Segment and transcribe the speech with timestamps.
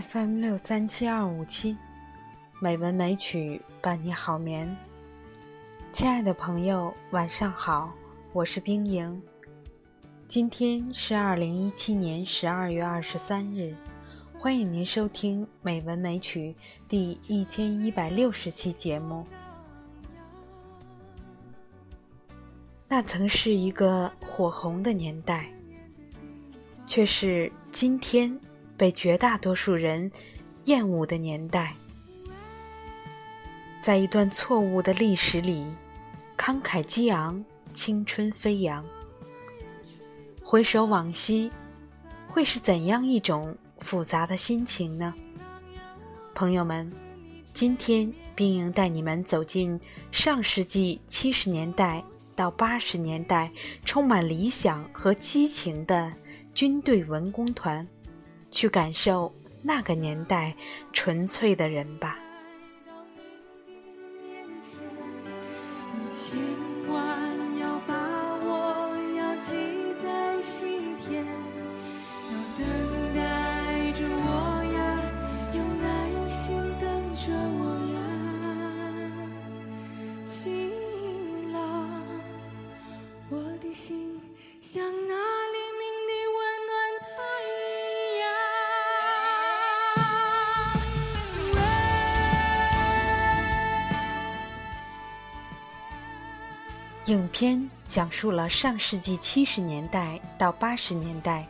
[0.00, 1.76] FM 六三七二五七，
[2.58, 4.76] 美文美曲伴你好眠。
[5.92, 7.94] 亲爱的朋友，晚上好，
[8.32, 9.22] 我是冰莹。
[10.26, 13.72] 今天是二零一七年十二月二十三日，
[14.36, 16.56] 欢迎您收听《美文美曲》
[16.88, 19.22] 第一千一百六十期节目。
[22.88, 25.48] 那曾是一个火红的年代，
[26.84, 28.36] 却是今天。
[28.76, 30.10] 被绝大多数人
[30.64, 31.74] 厌恶的年代，
[33.80, 35.66] 在一段错误的历史里，
[36.36, 38.84] 慷慨激昂，青春飞扬。
[40.42, 41.50] 回首往昔，
[42.28, 45.14] 会是怎样一种复杂的心情呢？
[46.34, 46.92] 朋友们，
[47.52, 49.80] 今天冰莹带你们走进
[50.10, 52.02] 上世纪七十年代
[52.34, 53.50] 到八十年代
[53.84, 56.12] 充满理想和激情的
[56.52, 57.86] 军队文工团。
[58.54, 60.54] 去感受那个年代
[60.92, 62.16] 纯粹的人吧。
[97.06, 101.46] 影片讲述了上世纪七十年代到八十年代，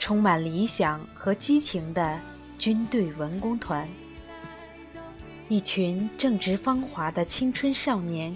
[0.00, 2.18] 充满理想和激情的
[2.58, 3.88] 军队文工团。
[5.48, 8.34] 一群正值芳华的青春少年，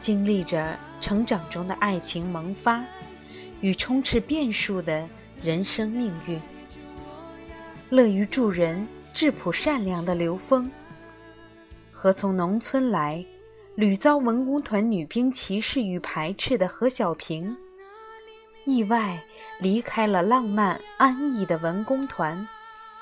[0.00, 2.84] 经历着成长中的爱情萌发
[3.60, 5.08] 与充斥变数的
[5.40, 6.40] 人生命运。
[7.88, 8.84] 乐于助人、
[9.14, 10.68] 质朴善良的刘峰，
[11.92, 13.24] 和从农村来。
[13.74, 17.56] 屡遭文工团女兵歧视与排斥的何小平，
[18.66, 19.18] 意外
[19.60, 22.46] 离开了浪漫安逸的文工团，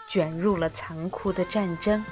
[0.06, 2.04] 卷入了残酷的战争，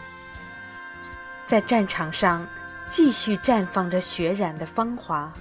[1.46, 2.44] 在战场上
[2.88, 5.32] 继续绽放着血染的芳华。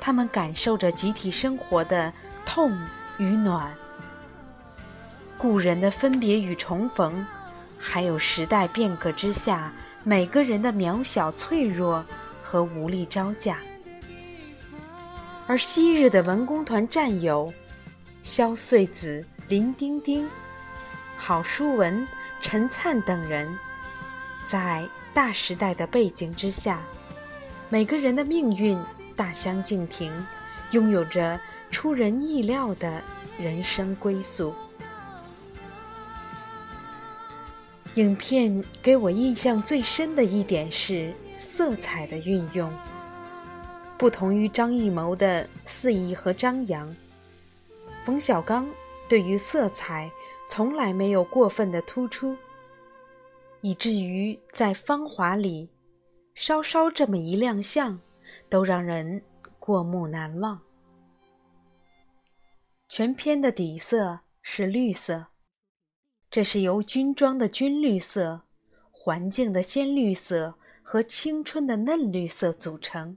[0.00, 2.12] 他们感受着集体生活的
[2.44, 2.76] 痛
[3.18, 3.72] 与暖，
[5.38, 7.24] 故人的分别与重逢，
[7.88, 9.72] 还有时代变革之下。
[10.08, 12.04] 每个人的渺小、脆弱
[12.40, 13.58] 和无力招架，
[15.48, 17.52] 而昔日的文工团战友
[18.22, 20.28] 萧穗子、林丁丁、
[21.18, 22.06] 郝淑文、
[22.40, 23.52] 陈灿等人，
[24.46, 26.78] 在大时代的背景之下，
[27.68, 28.80] 每个人的命运
[29.16, 30.12] 大相径庭，
[30.70, 31.40] 拥有着
[31.72, 33.02] 出人意料的
[33.40, 34.54] 人生归宿。
[37.96, 42.70] 影片给我印象最深的一点是色彩的运用。
[43.96, 46.94] 不同于张艺谋的肆意和张扬，
[48.04, 48.68] 冯小刚
[49.08, 50.10] 对于色彩
[50.50, 52.36] 从来没有过分的突出，
[53.62, 55.70] 以至于在《芳华》里，
[56.34, 57.98] 稍稍这么一亮相，
[58.50, 59.22] 都让人
[59.58, 60.60] 过目难忘。
[62.90, 65.28] 全片的底色是绿色。
[66.36, 68.42] 这是由军装的军绿色、
[68.92, 70.52] 环境的鲜绿色
[70.82, 73.16] 和青春的嫩绿色组成。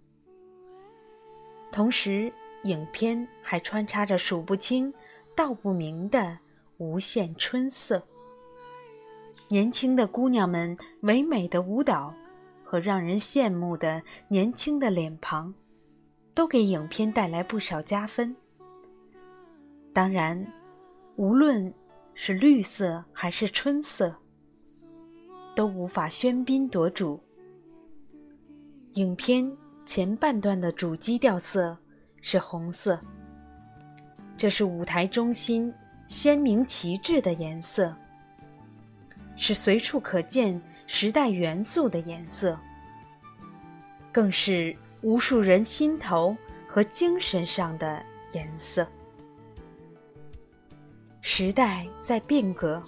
[1.69, 2.31] 同时，
[2.63, 4.93] 影片还穿插着数不清、
[5.35, 6.37] 道不明的
[6.77, 8.01] 无限春色。
[9.49, 12.13] 年轻的姑娘们唯美的舞蹈
[12.63, 15.53] 和让人羡慕的年轻的脸庞，
[16.33, 18.33] 都给影片带来不少加分。
[19.91, 20.47] 当然，
[21.17, 21.73] 无论。
[22.21, 24.13] 是绿色还是春色，
[25.55, 27.17] 都无法喧宾夺主。
[28.95, 29.49] 影片
[29.85, 31.77] 前半段的主基调色
[32.21, 32.99] 是红色，
[34.35, 35.73] 这是舞台中心
[36.07, 37.95] 鲜明旗帜的颜色，
[39.37, 42.59] 是随处可见时代元素的颜色，
[44.11, 46.35] 更是无数人心头
[46.67, 48.85] 和精神上的颜色。
[51.21, 52.81] 时代在变革，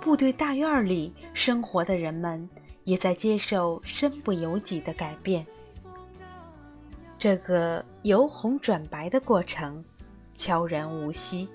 [0.00, 2.48] 部队大院里生活的人们
[2.84, 5.44] 也在接受身不由己的改变。
[7.18, 9.84] 这个由红转白的过程
[10.34, 11.48] 悄然无息，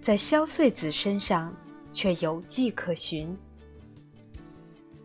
[0.00, 1.54] 在萧穗子身上
[1.92, 3.36] 却有迹可循。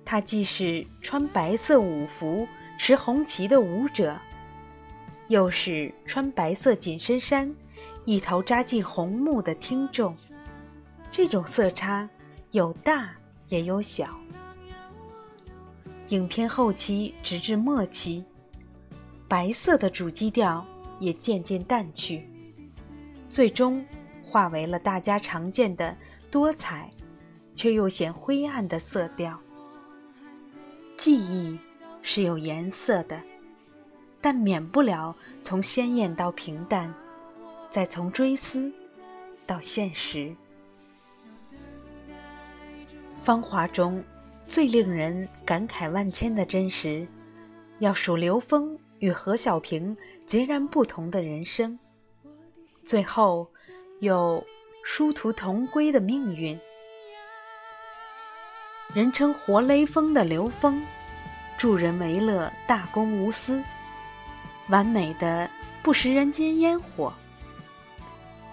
[0.06, 2.48] 她既是穿白色舞服、
[2.78, 4.18] 持红旗的舞者，
[5.28, 7.54] 又是穿白色紧身衫。
[8.06, 10.16] 一头扎进红木的听众，
[11.10, 12.10] 这种色差
[12.52, 13.12] 有大
[13.48, 14.10] 也有小。
[16.10, 18.26] 影片后期直至末期，
[19.28, 20.66] 白色的主基调
[21.00, 22.28] 也渐渐淡去，
[23.30, 23.86] 最终
[24.24, 25.96] 化为了大家常见的
[26.30, 26.90] 多彩
[27.56, 29.40] 却又显灰暗的色调。
[30.98, 31.58] 记忆
[32.02, 33.18] 是有颜色的，
[34.20, 36.94] 但免不了从鲜艳到平淡，
[37.72, 38.70] 再从追思
[39.48, 40.36] 到现实。
[43.24, 44.04] 芳华中
[44.46, 47.08] 最令人感慨万千的真实，
[47.80, 49.96] 要数刘峰与何小平
[50.26, 51.80] 截然不同的人生，
[52.84, 53.50] 最后
[54.02, 54.46] 有
[54.84, 56.60] 殊途同归的命运。
[58.94, 60.84] 人称“活雷锋”的刘峰，
[61.58, 63.64] 助人为乐，大公无私，
[64.68, 65.50] 完美的
[65.82, 67.14] 不食人间烟火。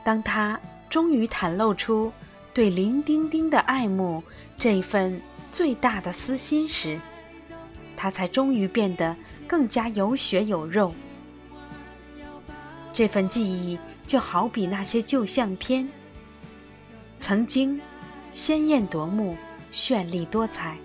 [0.08, 0.58] 当他
[0.88, 2.10] 终于袒露出
[2.55, 4.25] 对林丁丁的爱慕
[4.56, 5.20] 这一份
[5.52, 6.99] 最大的私心时，
[7.94, 9.14] 他才终于变得
[9.46, 10.94] 更加有血有肉。
[12.90, 15.87] 这份记忆就好比那些旧相片，
[17.19, 17.78] 曾经
[18.31, 19.37] 鲜艳夺目。
[19.70, 20.78] 绚丽多彩。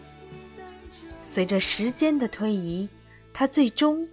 [1.21, 2.89] 随着时间的推移，
[3.31, 4.05] 它最终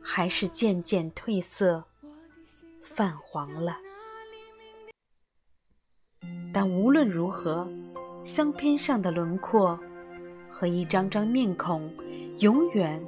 [0.00, 1.82] 还是渐渐褪色、
[2.84, 3.76] 泛黄了。
[6.52, 7.66] 但无论如何，
[8.24, 9.78] 相片上的轮廓
[10.48, 11.88] 和一张张面孔，
[12.40, 13.00] 永远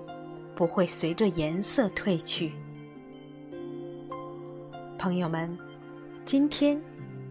[0.54, 2.52] 不会随着颜色褪去。
[4.98, 5.58] 朋友们，
[6.24, 6.80] 今天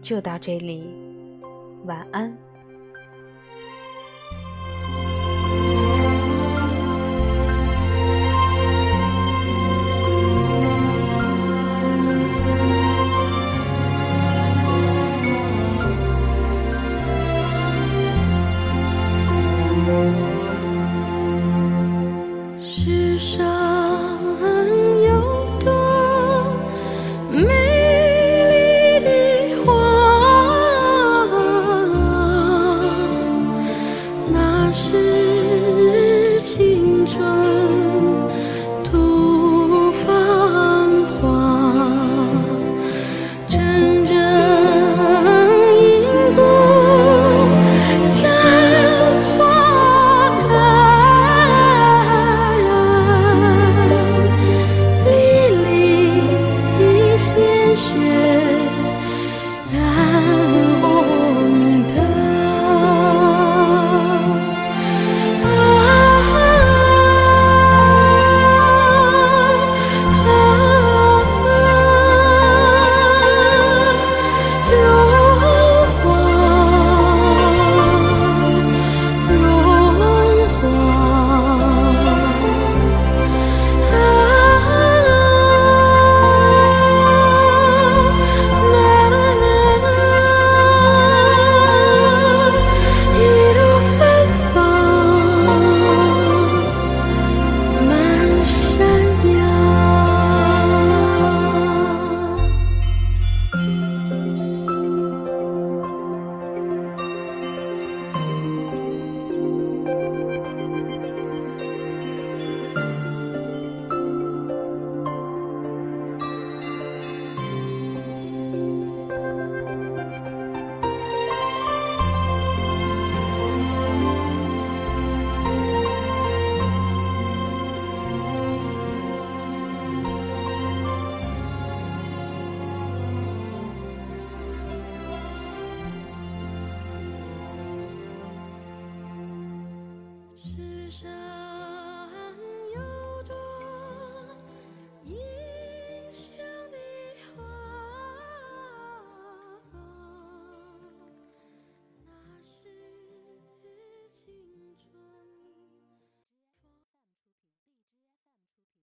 [0.02, 0.84] 就到这里，
[1.86, 2.36] 晚安。